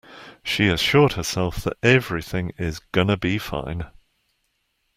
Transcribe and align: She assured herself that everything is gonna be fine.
She 0.43 0.67
assured 0.67 1.13
herself 1.13 1.57
that 1.63 1.77
everything 1.83 2.53
is 2.57 2.79
gonna 2.79 3.17
be 3.17 3.37
fine. 3.37 3.85